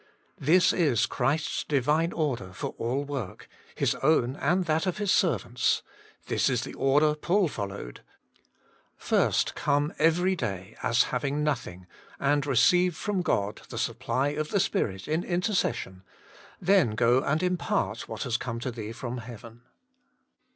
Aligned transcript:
This 0.39 0.73
is 0.73 1.05
Christ 1.05 1.45
s 1.45 1.63
Divine 1.63 2.11
order 2.11 2.53
for 2.53 2.73
all 2.79 3.03
work, 3.03 3.47
His 3.75 3.93
own 4.01 4.35
and 4.37 4.65
that 4.65 4.87
of 4.87 4.97
His 4.97 5.11
servants; 5.11 5.83
this 6.25 6.49
is 6.49 6.63
the 6.63 6.73
order 6.73 7.13
Paul 7.13 7.47
followed: 7.47 8.01
first 8.97 9.53
come 9.53 9.93
every 9.99 10.35
day, 10.35 10.75
as 10.81 11.03
having 11.13 11.43
nothing, 11.43 11.85
and 12.19 12.47
receive 12.47 12.95
from 12.97 13.21
God" 13.21 13.61
the 13.69 13.77
supply 13.77 14.29
of 14.29 14.49
the 14.49 14.59
Spirit" 14.59 15.07
in 15.07 15.21
interces 15.23 15.75
sion 15.75 16.01
then 16.59 16.95
go 16.95 17.21
and 17.23 17.43
impart 17.43 18.09
what 18.09 18.23
has 18.23 18.37
come 18.37 18.59
to 18.61 18.71
thee 18.71 18.93
from 18.93 19.19
heaven. 19.19 19.61